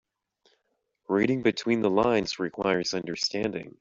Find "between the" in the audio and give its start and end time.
1.43-1.89